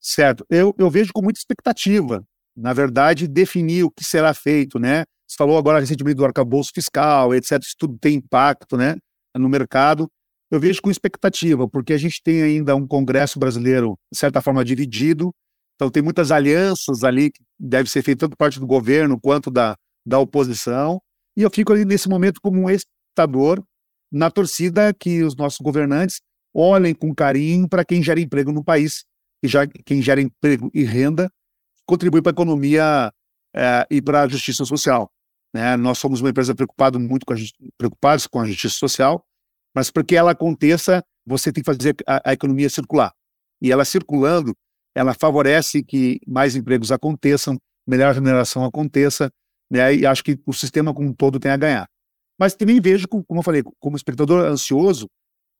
Certo. 0.00 0.44
Eu, 0.50 0.74
eu 0.78 0.90
vejo 0.90 1.12
com 1.12 1.22
muita 1.22 1.38
expectativa. 1.38 2.24
Na 2.56 2.72
verdade, 2.72 3.28
definir 3.28 3.84
o 3.84 3.90
que 3.90 4.04
será 4.04 4.34
feito, 4.34 4.78
né? 4.78 5.04
Você 5.26 5.36
falou 5.36 5.56
agora 5.56 5.80
recentemente 5.80 6.16
do 6.16 6.24
arcabouço 6.24 6.70
fiscal, 6.74 7.34
etc. 7.34 7.60
Isso 7.62 7.74
tudo 7.78 7.96
tem 7.98 8.16
impacto, 8.16 8.76
né? 8.76 8.96
No 9.36 9.48
mercado. 9.48 10.08
Eu 10.50 10.60
vejo 10.60 10.82
com 10.82 10.90
expectativa, 10.90 11.66
porque 11.66 11.94
a 11.94 11.98
gente 11.98 12.20
tem 12.22 12.42
ainda 12.42 12.76
um 12.76 12.86
Congresso 12.86 13.38
brasileiro, 13.38 13.96
de 14.12 14.18
certa 14.18 14.42
forma, 14.42 14.62
dividido. 14.62 15.32
Então, 15.76 15.90
tem 15.90 16.02
muitas 16.02 16.30
alianças 16.30 17.02
ali 17.04 17.30
que 17.30 17.42
deve 17.58 17.88
ser 17.88 18.02
feito 18.02 18.20
tanto 18.20 18.36
parte 18.36 18.60
do 18.60 18.66
governo 18.66 19.18
quanto 19.18 19.50
da, 19.50 19.74
da 20.04 20.18
oposição. 20.18 21.00
E 21.34 21.42
eu 21.42 21.50
fico 21.50 21.72
ali 21.72 21.86
nesse 21.86 22.08
momento 22.08 22.38
como 22.42 22.60
um 22.60 22.68
espectador 22.68 23.64
na 24.12 24.30
torcida 24.30 24.92
que 24.92 25.22
os 25.22 25.34
nossos 25.34 25.58
governantes 25.58 26.20
olhem 26.54 26.94
com 26.94 27.14
carinho 27.14 27.66
para 27.68 27.84
quem 27.84 28.02
gera 28.02 28.20
emprego 28.20 28.52
no 28.52 28.62
país, 28.62 29.04
e 29.42 29.48
já 29.48 29.66
quem 29.66 30.02
gera 30.02 30.20
emprego 30.20 30.70
e 30.72 30.84
renda 30.84 31.30
contribui 31.86 32.22
para 32.22 32.30
a 32.30 32.34
economia 32.34 33.12
é, 33.54 33.86
e 33.90 34.00
para 34.00 34.22
a 34.22 34.28
justiça 34.28 34.64
social. 34.64 35.10
Né? 35.54 35.76
Nós 35.76 35.98
somos 35.98 36.20
uma 36.20 36.30
empresa 36.30 36.54
preocupado 36.54 37.00
muito 37.00 37.26
com 37.26 37.32
a, 37.32 37.36
preocupados 37.76 38.26
com 38.26 38.40
a 38.40 38.46
justiça 38.46 38.76
social, 38.76 39.24
mas 39.74 39.90
para 39.90 40.04
que 40.04 40.14
ela 40.14 40.30
aconteça, 40.30 41.02
você 41.26 41.52
tem 41.52 41.62
que 41.62 41.72
fazer 41.72 41.96
a, 42.06 42.30
a 42.30 42.32
economia 42.32 42.68
circular. 42.70 43.12
E 43.60 43.72
ela 43.72 43.84
circulando, 43.84 44.54
ela 44.94 45.14
favorece 45.14 45.82
que 45.82 46.20
mais 46.26 46.54
empregos 46.54 46.92
aconteçam, 46.92 47.58
melhor 47.86 48.14
remuneração 48.14 48.64
aconteça, 48.64 49.30
né? 49.70 49.94
e 49.94 50.06
acho 50.06 50.22
que 50.22 50.38
o 50.46 50.52
sistema 50.52 50.94
como 50.94 51.08
um 51.08 51.14
todo 51.14 51.40
tem 51.40 51.50
a 51.50 51.56
ganhar. 51.56 51.88
Mas 52.38 52.54
também 52.54 52.80
vejo, 52.80 53.06
como 53.08 53.24
eu 53.40 53.42
falei, 53.42 53.62
como 53.80 53.96
espectador 53.96 54.44
ansioso, 54.44 55.06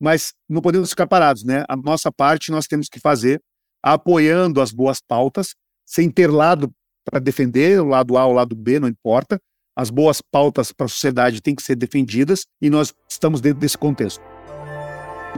mas 0.01 0.33
não 0.49 0.61
podemos 0.61 0.89
ficar 0.89 1.07
parados, 1.07 1.43
né? 1.43 1.63
A 1.69 1.75
nossa 1.75 2.11
parte 2.11 2.51
nós 2.51 2.67
temos 2.67 2.87
que 2.89 2.99
fazer 2.99 3.41
apoiando 3.81 4.61
as 4.61 4.71
boas 4.71 4.99
pautas, 5.01 5.53
sem 5.85 6.09
ter 6.09 6.27
lado 6.31 6.71
para 7.05 7.19
defender, 7.19 7.81
o 7.81 7.85
lado 7.85 8.17
A 8.17 8.25
ou 8.25 8.31
o 8.31 8.35
lado 8.35 8.55
B, 8.55 8.79
não 8.79 8.87
importa. 8.87 9.39
As 9.75 9.89
boas 9.89 10.21
pautas 10.21 10.71
para 10.71 10.85
a 10.85 10.89
sociedade 10.89 11.41
têm 11.41 11.55
que 11.55 11.63
ser 11.63 11.75
defendidas 11.75 12.45
e 12.61 12.69
nós 12.69 12.93
estamos 13.09 13.41
dentro 13.41 13.59
desse 13.59 13.77
contexto. 13.77 14.21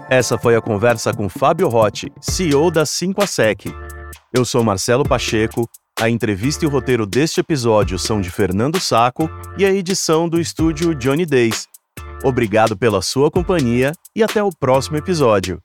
Essa 0.10 0.38
foi 0.38 0.56
a 0.56 0.62
conversa 0.62 1.14
com 1.14 1.30
Fábio 1.30 1.70
Rotti, 1.70 2.12
CEO 2.22 2.70
da 2.70 2.86
5 2.86 3.24
a 3.24 3.28
SEC. 3.28 3.66
Eu 4.34 4.44
sou 4.44 4.64
Marcelo 4.64 5.04
Pacheco 5.04 5.68
a 6.00 6.10
entrevista 6.10 6.64
e 6.66 6.68
o 6.68 6.72
roteiro 6.72 7.06
deste 7.06 7.40
episódio 7.40 7.98
são 7.98 8.20
de 8.20 8.30
Fernando 8.30 8.82
Saco 8.82 9.30
e 9.58 9.66
a 9.66 9.72
edição 9.72 10.28
do 10.28 10.42
estúdio 10.42 10.94
Johnny 10.94 11.26
Days. 11.26 11.70
Obrigado 12.24 12.76
pela 12.76 13.02
sua 13.02 13.32
companhia 13.32 13.94
e 14.14 14.22
até 14.22 14.44
o 14.44 14.50
próximo 14.50 14.98
episódio. 14.98 15.62